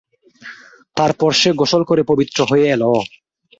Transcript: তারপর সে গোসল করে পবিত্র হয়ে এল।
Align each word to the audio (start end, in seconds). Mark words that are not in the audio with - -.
তারপর 0.97 1.31
সে 1.33 1.49
গোসল 1.59 1.81
করে 1.89 2.01
পবিত্র 2.09 2.39
হয়ে 2.49 2.65
এল। 2.67 2.83